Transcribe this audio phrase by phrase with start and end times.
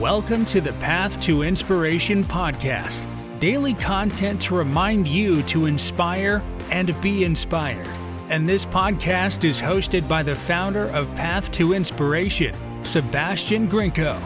[0.00, 3.06] Welcome to the Path to Inspiration podcast.
[3.40, 7.88] Daily content to remind you to inspire and be inspired.
[8.28, 12.54] And this podcast is hosted by the founder of Path to Inspiration,
[12.84, 14.20] Sebastian Grinko.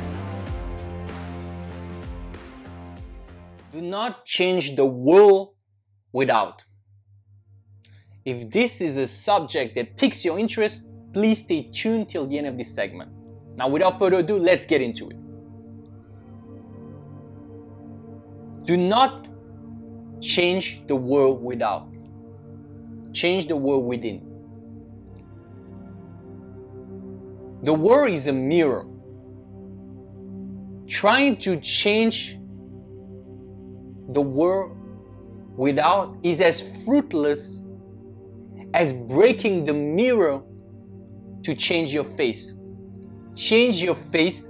[3.73, 5.55] Do not change the world
[6.13, 6.65] without.
[8.25, 12.49] If this is a subject that piques your interest, please stay tuned till the end
[12.49, 13.13] of this segment.
[13.55, 15.30] Now, without further ado, let's get into it.
[18.65, 19.29] Do not
[20.21, 21.89] change the world without.
[23.13, 24.27] Change the world within.
[27.63, 28.87] The world is a mirror.
[30.87, 32.39] Trying to change
[34.09, 34.77] the world
[35.57, 37.63] without is as fruitless
[38.75, 40.43] as breaking the mirror
[41.43, 42.55] to change your face.
[43.35, 44.49] Change your face,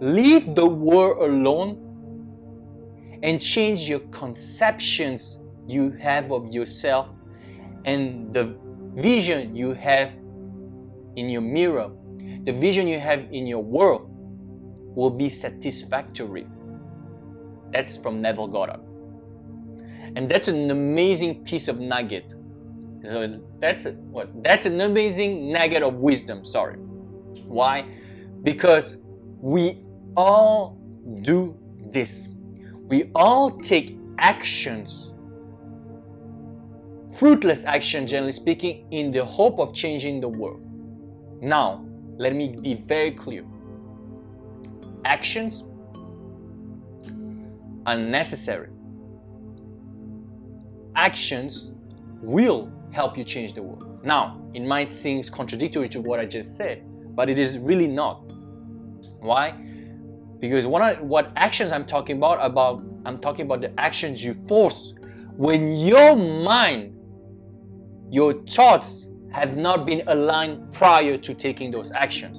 [0.00, 1.85] leave the world alone,
[3.26, 7.08] and change your conceptions you have of yourself
[7.84, 8.56] and the
[8.94, 10.14] vision you have
[11.16, 11.90] in your mirror,
[12.44, 14.08] the vision you have in your world
[14.94, 16.46] will be satisfactory.
[17.72, 18.80] That's from Neville Goddard.
[20.14, 22.32] And that's an amazing piece of nugget.
[23.02, 26.78] So that's a, what that's an amazing nugget of wisdom, sorry.
[26.78, 27.86] Why?
[28.42, 28.98] Because
[29.40, 29.80] we
[30.16, 30.78] all
[31.22, 31.58] do
[31.90, 32.28] this
[32.88, 35.12] we all take actions,
[37.18, 40.60] fruitless action, generally speaking, in the hope of changing the world.
[41.40, 41.84] Now,
[42.16, 43.44] let me be very clear.
[45.04, 45.64] Actions
[47.86, 48.68] are necessary.
[50.94, 51.72] Actions
[52.22, 54.04] will help you change the world.
[54.04, 56.82] Now, it might seem contradictory to what I just said,
[57.14, 58.22] but it is really not.
[59.20, 59.54] Why?
[60.40, 64.94] Because what, what actions I'm talking about, about I'm talking about the actions you force
[65.36, 66.94] when your mind,
[68.10, 72.38] your thoughts have not been aligned prior to taking those actions.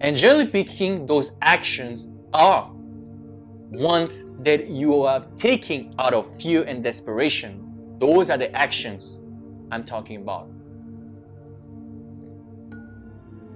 [0.00, 2.70] And generally speaking, those actions are
[3.70, 7.96] ones that you are taking out of fear and desperation.
[7.98, 9.20] Those are the actions
[9.70, 10.48] I'm talking about.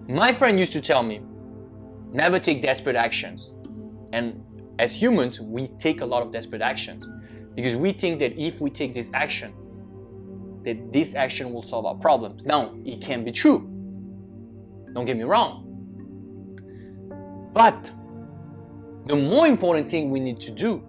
[0.08, 1.22] My friend used to tell me,
[2.14, 3.52] never take desperate actions.
[4.12, 4.42] And
[4.78, 7.06] as humans, we take a lot of desperate actions
[7.54, 9.52] because we think that if we take this action,
[10.64, 12.44] that this action will solve our problems.
[12.46, 13.68] Now, it can be true.
[14.94, 15.62] Don't get me wrong.
[17.52, 17.90] But
[19.06, 20.82] the more important thing we need to do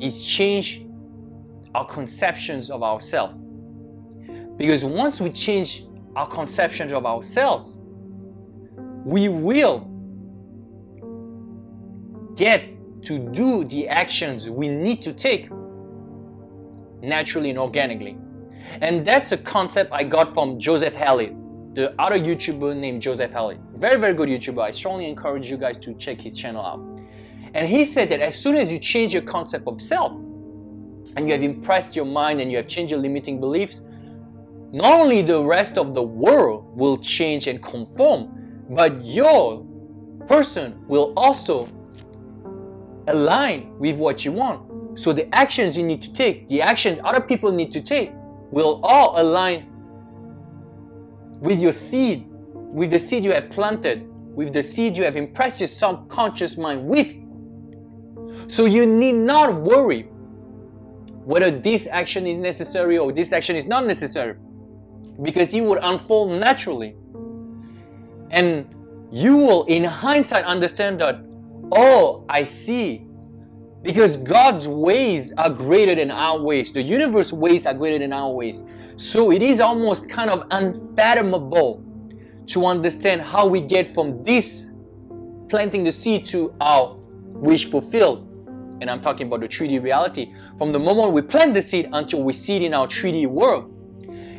[0.00, 0.84] is change
[1.74, 3.42] our conceptions of ourselves.
[4.56, 5.84] Because once we change
[6.14, 7.78] our conceptions of ourselves,
[9.04, 9.93] we will
[12.36, 12.64] get
[13.04, 15.48] to do the actions we need to take
[17.02, 18.16] naturally and organically.
[18.80, 23.58] And that's a concept I got from Joseph Hallit, the other YouTuber named Joseph Hallit.
[23.76, 24.62] Very, very good YouTuber.
[24.62, 27.00] I strongly encourage you guys to check his channel out.
[27.52, 30.12] And he said that as soon as you change your concept of self
[31.16, 33.82] and you have impressed your mind and you have changed your limiting beliefs,
[34.72, 39.64] not only the rest of the world will change and conform, but your
[40.26, 41.68] person will also
[43.08, 44.98] align with what you want.
[44.98, 48.12] So the actions you need to take, the actions other people need to take,
[48.50, 49.66] will all align
[51.40, 55.60] with your seed, with the seed you have planted, with the seed you have impressed
[55.60, 57.14] your subconscious mind with.
[58.50, 60.02] So you need not worry
[61.24, 64.36] whether this action is necessary or this action is not necessary
[65.22, 66.96] because it would unfold naturally.
[68.30, 68.66] And
[69.10, 71.20] you will, in hindsight, understand that
[71.72, 73.06] Oh, I see.
[73.82, 76.72] Because God's ways are greater than our ways.
[76.72, 78.62] The universe ways are greater than our ways.
[78.96, 81.84] So it is almost kind of unfathomable
[82.46, 84.68] to understand how we get from this
[85.48, 86.96] planting the seed to our
[87.34, 88.28] wish fulfilled.
[88.80, 90.34] And I'm talking about the 3D reality.
[90.58, 93.70] From the moment we plant the seed until we see it in our 3D world,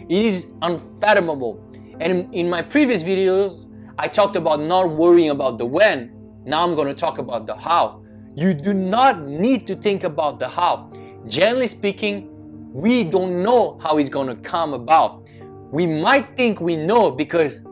[0.10, 1.64] it is unfathomable.
[2.00, 6.15] And in my previous videos, I talked about not worrying about the when,
[6.46, 8.04] now I'm going to talk about the how.
[8.36, 10.92] You do not need to think about the how.
[11.28, 12.30] Generally speaking,
[12.72, 15.28] we don't know how it's going to come about.
[15.72, 17.66] We might think we know because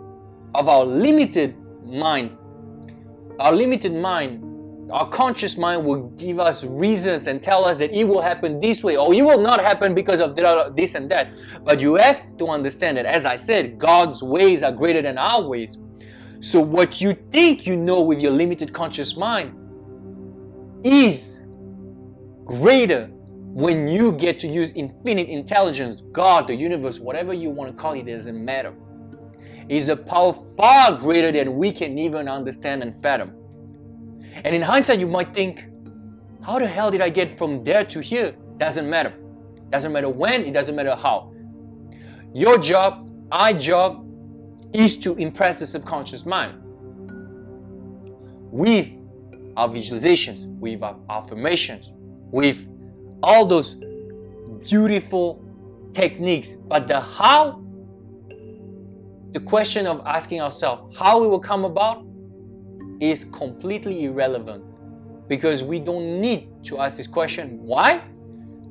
[0.56, 1.56] of our limited
[1.86, 2.36] mind.
[3.40, 8.06] Our limited mind, our conscious mind will give us reasons and tell us that it
[8.06, 10.36] will happen this way or it will not happen because of
[10.76, 11.34] this and that.
[11.64, 15.48] But you have to understand that, as I said, God's ways are greater than our
[15.48, 15.78] ways.
[16.44, 19.56] So, what you think you know with your limited conscious mind
[20.84, 21.42] is
[22.44, 27.82] greater when you get to use infinite intelligence, God, the universe, whatever you want to
[27.82, 28.74] call it, doesn't matter.
[29.70, 33.32] Is a power far greater than we can even understand and fathom.
[34.44, 35.64] And in hindsight, you might think,
[36.42, 38.36] how the hell did I get from there to here?
[38.58, 39.14] Doesn't matter.
[39.70, 41.34] Doesn't matter when, it doesn't matter how.
[42.34, 44.06] Your job, our job,
[44.74, 46.60] is to impress the subconscious mind
[48.52, 48.90] with
[49.56, 51.92] our visualizations, with our affirmations,
[52.32, 52.68] with
[53.22, 53.76] all those
[54.68, 55.44] beautiful
[55.94, 56.56] techniques.
[56.68, 57.64] But the how,
[59.32, 62.06] the question of asking ourselves how it will come about
[63.00, 64.64] is completely irrelevant
[65.28, 67.60] because we don't need to ask this question.
[67.62, 68.02] Why?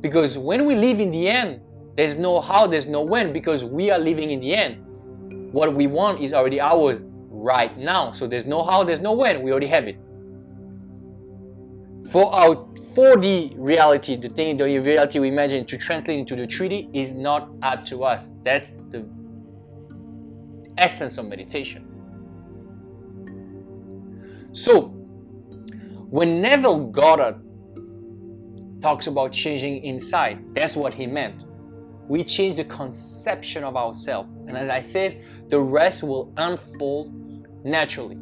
[0.00, 1.60] Because when we live in the end,
[1.96, 4.84] there's no how, there's no when, because we are living in the end.
[5.52, 8.12] What we want is already ours right now.
[8.12, 9.99] So there's no how, there's no when, we already have it.
[12.10, 16.90] For our 4D reality, the thing, the reality we imagine to translate into the 3D
[16.94, 18.32] is not up to us.
[18.43, 19.08] That's the
[20.76, 21.88] essence of meditation.
[24.52, 24.88] So,
[26.10, 27.40] when Neville Goddard
[28.82, 31.44] talks about changing inside, that's what he meant.
[32.08, 34.40] We change the conception of ourselves.
[34.46, 37.12] And as I said, the rest will unfold
[37.62, 38.16] naturally.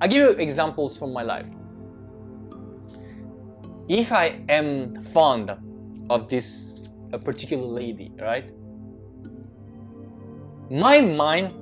[0.00, 1.50] I'll give you examples from my life.
[3.86, 5.50] If I am fond
[6.08, 8.50] of this a particular lady, right?
[10.70, 11.52] My mind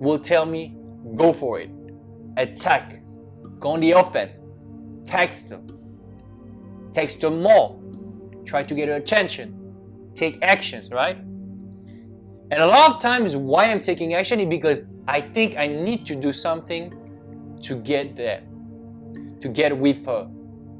[0.00, 0.76] will tell me,
[1.14, 1.70] go for it,
[2.36, 3.00] attack,
[3.60, 4.40] go on the offense,
[5.06, 5.60] text her,
[6.94, 7.80] text her more,
[8.44, 9.54] try to get her attention,
[10.16, 11.16] take actions, right?
[12.50, 16.06] And a lot of times, why I'm taking action is because I think I need
[16.06, 16.94] to do something
[17.62, 18.42] to get there,
[19.40, 20.28] to get with her,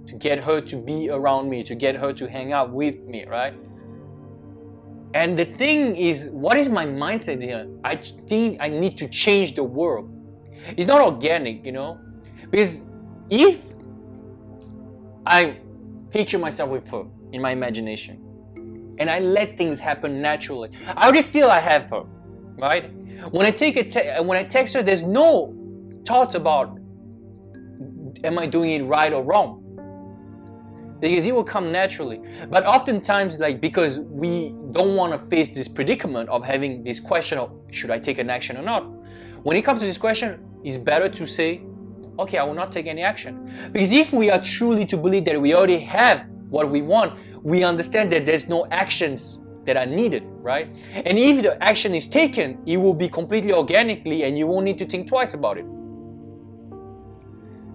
[0.07, 3.25] to get her to be around me, to get her to hang out with me,
[3.27, 3.55] right?
[5.15, 7.67] And the thing is, what is my mindset here?
[7.83, 10.11] I think I need to change the world.
[10.77, 11.99] It's not organic, you know?
[12.51, 12.83] Because
[13.31, 13.73] if
[15.25, 15.59] I
[16.11, 18.23] picture myself with her in my imagination,
[18.99, 20.71] and I let things happen naturally.
[20.97, 22.05] I already feel I have her,
[22.59, 22.93] right?
[23.31, 25.55] When I take a te- when I text her, there's no
[26.05, 26.79] thoughts about
[28.25, 29.63] am I doing it right or wrong
[31.01, 32.21] because it will come naturally.
[32.49, 37.39] But oftentimes, like because we don't want to face this predicament of having this question
[37.39, 38.85] of should I take an action or not.
[39.43, 41.63] When it comes to this question, it's better to say,
[42.19, 43.53] okay, I will not take any action.
[43.73, 47.63] Because if we are truly to believe that we already have what we want, we
[47.63, 50.67] understand that there's no actions that are needed, right?
[50.93, 54.79] And if the action is taken, it will be completely organically and you won't need
[54.79, 55.65] to think twice about it.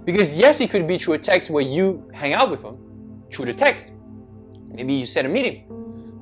[0.03, 2.79] Because yes, it could be through a text where you hang out with them,
[3.31, 3.94] through the text.
[4.68, 5.63] Maybe you set a meeting.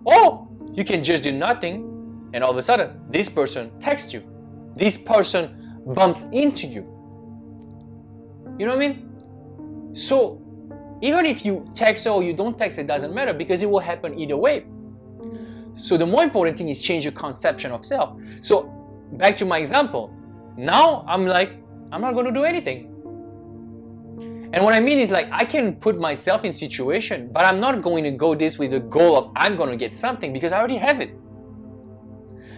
[0.03, 4.21] Or you can just do nothing and all of a sudden this person texts you.
[4.75, 6.83] This person bumps into you.
[8.59, 9.95] You know what I mean?
[9.95, 10.39] So
[11.01, 14.19] even if you text or you don't text, it doesn't matter because it will happen
[14.19, 14.65] either way.
[15.75, 18.19] So the more important thing is change your conception of self.
[18.41, 18.63] So
[19.13, 20.13] back to my example.
[20.57, 21.53] Now I'm like,
[21.91, 22.87] I'm not going to do anything.
[24.51, 27.81] And what I mean is like I can put myself in situation, but I'm not
[27.81, 30.57] going to go this with the goal of I'm going to get something because I
[30.57, 31.11] already have it.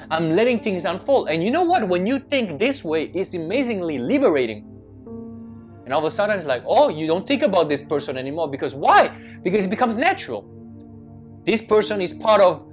[0.10, 1.30] I'm letting things unfold.
[1.30, 1.88] And you know what?
[1.88, 4.71] When you think this way, it's amazingly liberating.
[5.92, 8.50] And all of a sudden it's like, oh, you don't think about this person anymore
[8.50, 9.10] because why?
[9.44, 10.50] Because it becomes natural.
[11.44, 12.66] This person is part of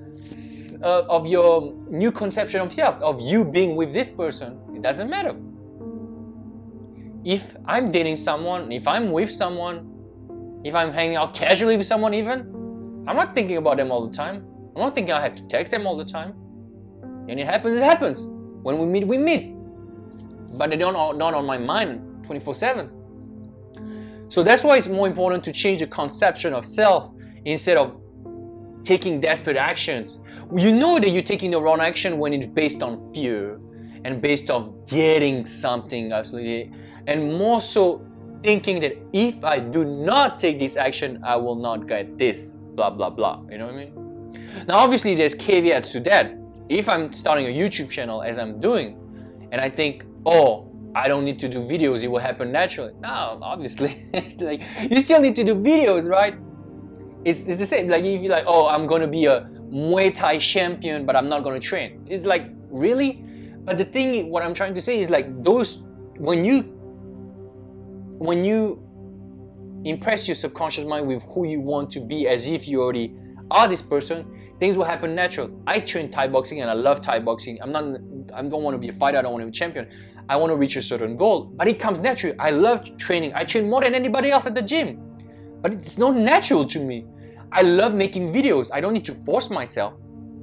[0.84, 4.60] uh, of your new conception of self, of you being with this person.
[4.72, 5.34] It doesn't matter
[7.24, 9.76] if I'm dating someone, if I'm with someone,
[10.62, 12.38] if I'm hanging out casually with someone, even,
[13.08, 14.46] I'm not thinking about them all the time.
[14.76, 16.34] I'm not thinking I have to text them all the time.
[17.28, 18.28] And it happens, it happens.
[18.62, 19.56] When we meet, we meet.
[20.56, 22.97] But they don't not on my mind 24 7.
[24.28, 27.12] So that's why it's more important to change the conception of self
[27.44, 28.00] instead of
[28.84, 30.18] taking desperate actions.
[30.54, 33.60] You know that you're taking the wrong action when it's based on fear
[34.04, 36.72] and based on getting something absolutely
[37.06, 38.06] and more so
[38.42, 42.90] thinking that if I do not take this action, I will not get this, blah,
[42.90, 43.42] blah, blah.
[43.50, 44.64] You know what I mean?
[44.68, 46.36] Now, obviously, there's caveats to that.
[46.68, 48.98] If I'm starting a YouTube channel as I'm doing,
[49.50, 52.92] and I think, oh, I don't need to do videos, it will happen naturally.
[53.00, 54.04] No, obviously.
[54.40, 56.34] like, you still need to do videos, right?
[57.24, 57.88] It's, it's the same.
[57.88, 61.44] Like, if you're like, oh, I'm to be a Muay Thai champion, but I'm not
[61.60, 62.06] to train.
[62.08, 63.24] It's like, really?
[63.64, 65.82] But the thing, what I'm trying to say is like, those
[66.18, 66.62] when you
[68.18, 68.82] when you
[69.84, 73.14] impress your subconscious mind with who you want to be as if you already
[73.50, 74.26] are this person
[74.58, 77.84] things will happen natural i train thai boxing and i love thai boxing i'm not
[78.34, 79.88] i don't want to be a fighter i don't want to be a champion
[80.28, 83.44] i want to reach a certain goal but it comes naturally i love training i
[83.44, 85.00] train more than anybody else at the gym
[85.62, 87.04] but it's not natural to me
[87.52, 89.94] i love making videos i don't need to force myself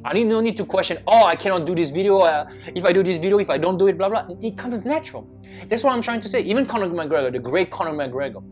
[0.06, 2.20] I need, no need to question, oh, I cannot do this video.
[2.20, 4.27] Uh, if I do this video, if I don't do it, blah, blah.
[4.39, 5.27] It comes natural.
[5.68, 6.42] That's what I'm trying to say.
[6.42, 8.44] Even Conor McGregor, the great Conor McGregor,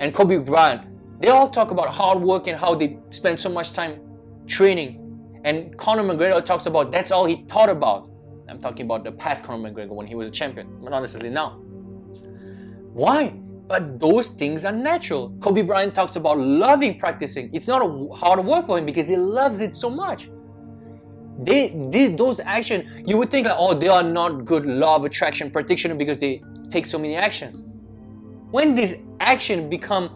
[0.00, 0.82] and Kobe Bryant,
[1.20, 4.00] they all talk about hard work and how they spend so much time
[4.48, 5.40] training.
[5.44, 8.10] And Conor McGregor talks about that's all he thought about.
[8.58, 11.60] I'm talking about the past Conor McGregor when he was a champion, not necessarily now.
[12.92, 13.28] Why?
[13.68, 15.30] But those things are natural.
[15.40, 17.50] Kobe Bryant talks about loving practicing.
[17.54, 20.28] It's not a hard work for him because he loves it so much
[21.40, 25.04] they did those actions you would think like oh they are not good law of
[25.04, 27.64] attraction practitioner because they take so many actions
[28.50, 30.10] when this action become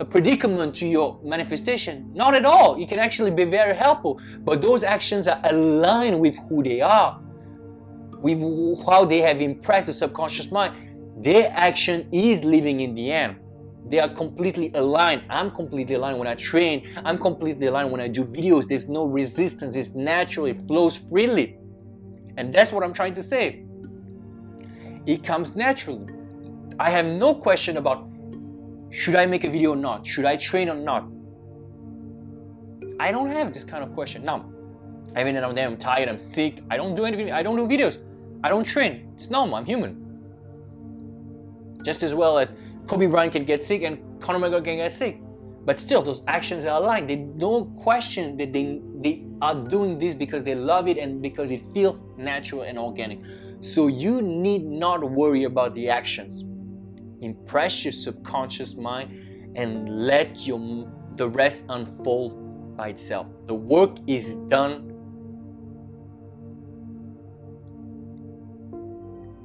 [0.00, 4.60] a predicament to your manifestation not at all it can actually be very helpful but
[4.60, 7.20] those actions are aligned with who they are
[8.24, 8.40] with
[8.86, 10.72] how they have impressed the subconscious mind
[11.22, 13.36] their action is living in the end
[13.86, 15.22] they are completely aligned.
[15.28, 16.88] I'm completely aligned when I train.
[17.04, 18.66] I'm completely aligned when I do videos.
[18.66, 19.76] There's no resistance.
[19.76, 20.46] It's natural.
[20.46, 21.58] It flows freely.
[22.36, 23.64] And that's what I'm trying to say.
[25.06, 26.06] It comes naturally.
[26.78, 28.08] I have no question about
[28.90, 30.06] should I make a video or not?
[30.06, 31.04] Should I train or not?
[32.98, 34.24] I don't have this kind of question.
[34.24, 34.46] Now,
[35.14, 37.98] I mean, I'm, I'm tired, I'm sick, I don't do anything, I don't do videos,
[38.44, 39.10] I don't train.
[39.14, 39.96] It's normal, I'm human.
[41.82, 42.52] Just as well as
[42.86, 45.18] Kobe Bryant can get sick and Conor McGregor can get sick.
[45.64, 47.08] But still, those actions are aligned.
[47.08, 51.50] They don't question that they, they are doing this because they love it and because
[51.50, 53.20] it feels natural and organic.
[53.60, 56.44] So you need not worry about the actions.
[57.22, 60.86] Impress your subconscious mind and let your
[61.16, 63.26] the rest unfold by itself.
[63.46, 64.93] The work is done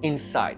[0.03, 0.57] inside.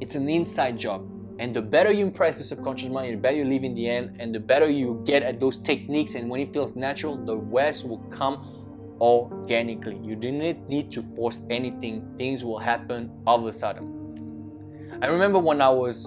[0.00, 1.06] It's an inside job.
[1.38, 4.16] And the better you impress the subconscious mind, the better you live in the end,
[4.20, 7.88] and the better you get at those techniques, and when it feels natural, the rest
[7.88, 9.98] will come organically.
[10.02, 14.00] You not need to force anything, things will happen all of a sudden.
[15.00, 16.06] I remember when I was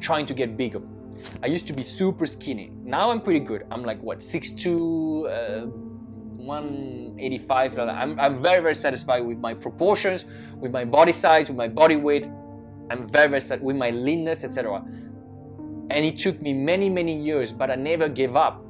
[0.00, 0.82] trying to get bigger.
[1.42, 2.72] I used to be super skinny.
[2.82, 3.64] Now I'm pretty good.
[3.70, 5.89] I'm like what, 6'2, uh,
[6.44, 7.78] 185.
[7.78, 10.24] I'm, I'm very, very satisfied with my proportions,
[10.56, 12.26] with my body size, with my body weight.
[12.90, 14.82] I'm very, very sad with my leanness, etc.
[15.90, 18.64] And it took me many, many years, but I never gave up.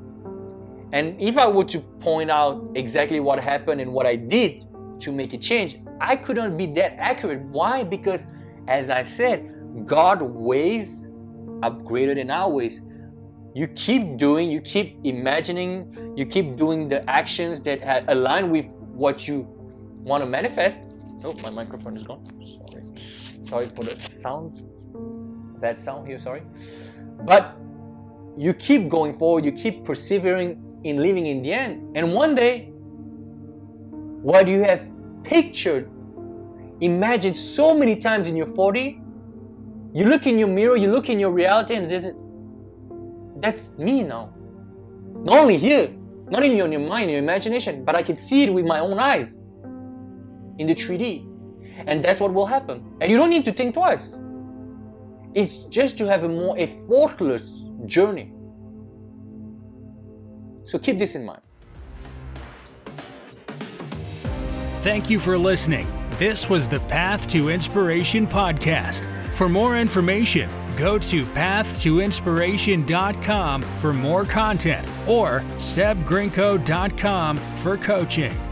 [0.93, 4.65] And if I were to point out exactly what happened and what I did
[5.01, 7.43] to make a change, I couldn't be that accurate.
[7.43, 7.85] Why?
[7.85, 8.27] Because,
[8.67, 11.07] as I said, God ways
[11.63, 12.81] are greater than our ways.
[13.55, 19.27] You keep doing, you keep imagining, you keep doing the actions that align with what
[19.27, 19.47] you
[20.03, 20.79] want to manifest.
[21.25, 22.25] Oh, my microphone is gone.
[22.41, 24.63] Sorry sorry for the sound
[25.61, 26.43] bad sound here sorry
[27.25, 27.57] but
[28.39, 30.51] you keep going forward you keep persevering
[30.85, 32.71] in living in the end and one day
[34.31, 34.87] what you have
[35.25, 35.91] pictured
[36.81, 39.03] imagined so many times in your 4D
[39.93, 41.91] you look in your mirror you look in your reality and
[43.41, 44.33] that's me now
[45.25, 45.91] not only here
[46.29, 48.99] not your, in your mind your imagination but i can see it with my own
[48.99, 49.43] eyes
[50.59, 51.31] in the 3d
[51.87, 52.85] and that's what will happen.
[53.01, 54.15] And you don't need to think twice.
[55.35, 57.51] It's just to have a more effortless
[57.87, 58.33] journey.
[60.65, 61.43] So keep this in mind.
[64.83, 65.87] Thank you for listening.
[66.19, 69.07] This was the Path to Inspiration podcast.
[69.35, 70.49] For more information,
[70.81, 78.50] go to pathtoinspiration.com for more content or sebgrinko.com for coaching.